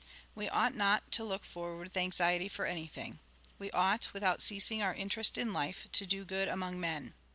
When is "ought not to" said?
0.49-1.23